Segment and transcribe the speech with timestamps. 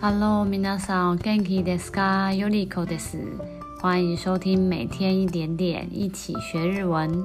[0.00, 2.32] Hello，皆さん、元気ですか？
[2.32, 3.18] よりこです。
[3.80, 7.24] 欢迎收听每天一点点，一起学日文。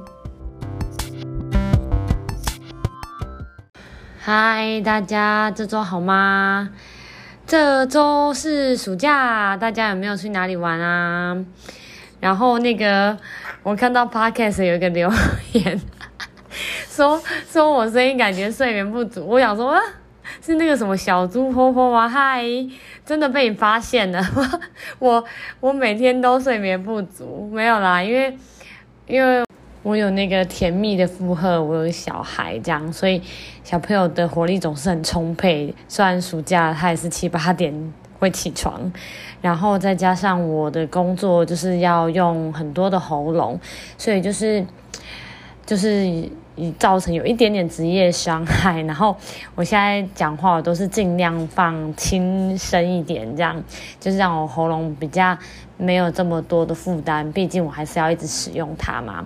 [4.20, 6.70] 嗨，大家这周好吗？
[7.46, 11.38] 这周是暑假，大家有没有去哪里玩啊？
[12.20, 13.18] 然后那个，
[13.64, 15.12] 我看到 Podcast 有一个留
[15.54, 15.82] 言，
[16.88, 19.80] 说说我声音感觉睡眠不足，我想说啊。
[20.43, 22.09] 是那个什么小猪婆婆吗？
[22.09, 22.45] 嗨，
[23.05, 24.23] 真的被你发现了。
[24.99, 25.25] 我
[25.61, 28.37] 我每天都睡眠不足，没有啦，因为
[29.07, 29.45] 因为
[29.83, 33.23] 我有那个甜蜜的负荷，我有小孩这样，所以
[33.63, 35.75] 小朋友的活力总是很充沛。
[35.89, 38.93] 虽然暑假他也是七八点会起床，
[39.41, 43.59] 然后再加上我的工作就是要用很多的喉咙，
[43.97, 44.65] 所以就是
[45.65, 46.29] 就是。
[46.79, 49.17] 造成有一点点职业伤害， 然后
[49.55, 53.63] 我现在讲话我都是尽量放轻声一点，这样
[54.01, 55.37] 就是让我喉咙比较
[55.77, 59.25] 没有这么多的负担，毕竟我还是要一直使用它嘛，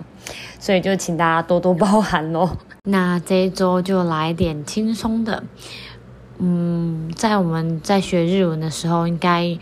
[0.59, 2.57] 所以就请大家多多包涵咯。
[2.83, 5.43] 那这一周就来点轻松的，
[6.39, 9.57] 嗯，在我们在学日文的时候应该。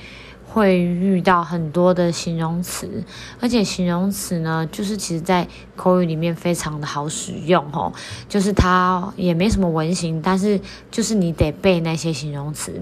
[0.51, 3.03] 会遇到很多的形容词，
[3.39, 7.93] 而且形容词呢，就是其实在口语里面非常的好使用哦，
[8.27, 12.81] 就是它也没什么文型，但是就是你得背那些形容词。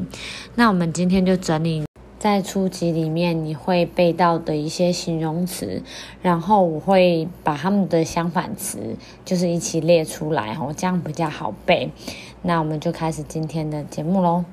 [0.56, 1.84] 那我们今天就整理
[2.18, 5.84] 在初级里面你会背到的一些形容词，
[6.22, 11.92] 然后我会把它们的相反词就是一起列出来哦，这样比较好背。
[12.42, 14.46] 那我们就开始今天的节目喽。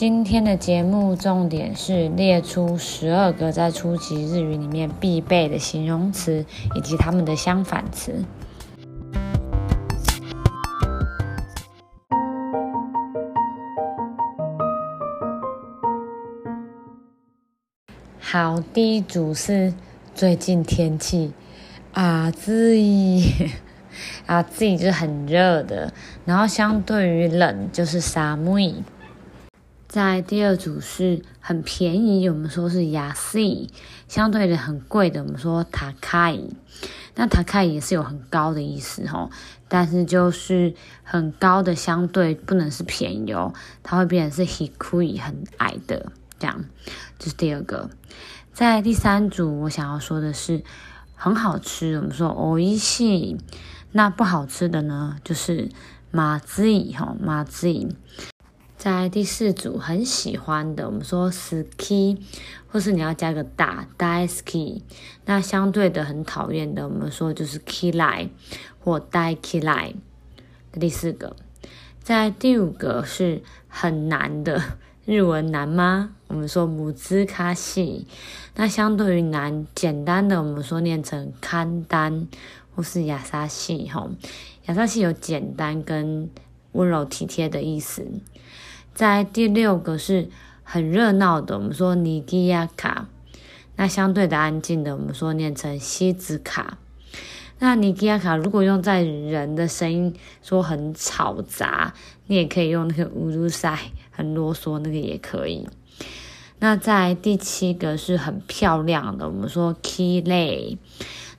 [0.00, 8.24] 今天的节目重点是列出十二个在初级日语里面必备的形容词以及它们的相反词。
[18.20, 19.72] 好，第一组是
[20.14, 21.32] 最近天气
[21.94, 23.50] 啊，热い
[24.26, 25.90] 啊，热い就是很热的，
[26.26, 28.74] 然后相对于冷就是寒い。
[29.90, 33.68] 在第二组是很便宜，我们说是安い，
[34.08, 35.92] 相对的很贵的，我们说高
[36.32, 36.50] い。
[37.14, 39.30] 那高い也是有很高的意思吼，
[39.68, 46.64] 但是就是很高的相对不能是便宜哦，它会变成是低い，很矮的这样。
[47.18, 47.88] 这是第二个。
[48.52, 50.62] 在第三组，我想要说的是
[51.14, 53.38] 很好吃，我们说おいしい。
[53.92, 55.70] 那不好吃的呢，就是
[56.12, 57.94] まずい吼，まずい。
[58.80, 62.18] 在第四组很喜欢的，我们说 ski，
[62.68, 64.82] 或是你要加个大大 ski。
[65.24, 68.28] 那相对的很讨厌的，我们说就是 kiri
[68.78, 69.94] 或 dai kiri。
[70.72, 71.34] 第四个，
[72.02, 74.62] 在第五个是很难的，
[75.06, 76.10] 日文难吗？
[76.28, 78.04] 我们说むずかしい。
[78.56, 82.28] 那相对于难简单的，我们说念成简单
[82.74, 84.10] 或是优しい吼，
[84.66, 86.28] 优しい有简单跟
[86.72, 88.06] 温柔体贴的意思。
[88.94, 90.28] 在第六个是
[90.62, 93.04] 很热闹的，我们说にぎやか。
[93.76, 96.78] 那相对的安静的，我们说念成しずか。
[97.58, 101.92] 那にぎやか如果用在人的声音，说很吵杂，
[102.26, 105.68] 你也可以用那个うるさい，很啰嗦，那个也可以。
[106.58, 110.78] 那在第七个是很漂亮的，我们说きれい。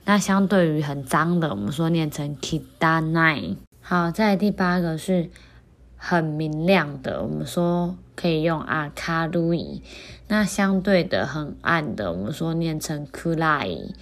[0.04, 3.56] 那相对于很脏的，我们说念成きたない。
[3.82, 5.28] 好，在第八个是。
[6.02, 9.80] 很明亮的，我们说可以用明るい。
[10.28, 13.34] 那相对的很暗的，我们说念成暗
[13.66, 13.94] い。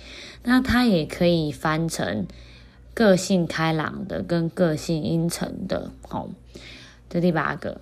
[0.42, 2.26] 那它也可以翻成
[2.94, 5.91] 个性开朗的跟个性阴沉的。
[6.08, 6.28] 好，
[7.08, 7.80] 这第八个，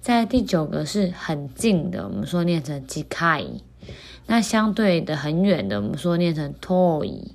[0.00, 3.04] 在第九个是很近的，我们说念成近
[3.40, 3.60] い。
[4.26, 7.32] 那相对的很远的，我们说念成远い。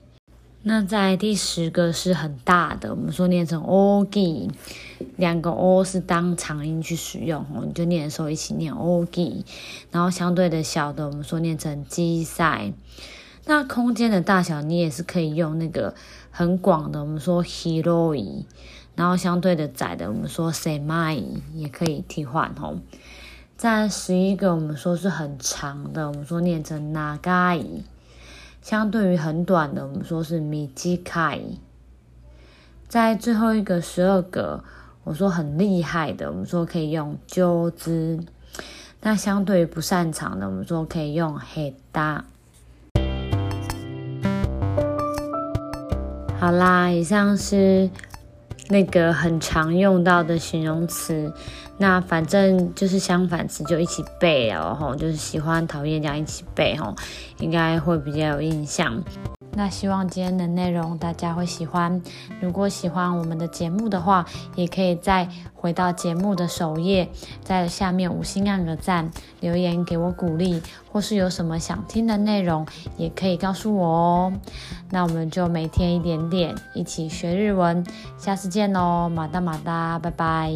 [0.65, 3.67] 那在第十个是很大的，我们说念成大
[4.09, 4.49] きい，
[5.17, 9.43] 两个 o 是当长音去使用哦，你就念的时候一起念大きい。
[9.91, 12.73] 然后相对的小的，我们说念成小さい。
[13.45, 15.95] 那空间的大小，你也是可以用那个
[16.31, 18.45] 很广的，我们说広い。
[18.95, 22.77] 然后相对的窄的，我们说狭い，也可以替换哦。
[23.57, 27.65] 在十一个，我们说是很长的，我们说念成长い。
[28.68, 31.40] 相对于很短的，我们说是米基凯。
[32.86, 34.62] 在最后一个十二格，
[35.04, 38.20] 我说很厉害的，我们说可以用鸠之。
[39.00, 42.26] 那相对于不擅长的，我们说可以用黑搭。
[46.38, 47.88] 好啦，以上是
[48.68, 51.32] 那个很常用到的形容词。
[51.80, 56.94] 那反正就是相反词就一起背哦吼，就是喜欢、讨厌这样一起背吼，
[57.38, 59.02] 应该会比较有印象。
[59.58, 62.00] 那希望今天的内容大家会喜欢。
[62.40, 64.24] 如果喜欢我们的节目的话，
[64.54, 67.08] 也可以再回到节目的首页，
[67.42, 69.10] 在下面五星按个赞，
[69.40, 70.62] 留言给我鼓励，
[70.92, 72.64] 或是有什么想听的内容，
[72.96, 74.32] 也可以告诉我哦。
[74.90, 77.84] 那我们就每天一点点，一起学日文。
[78.16, 80.52] 下次见喽，马达马达，拜拜。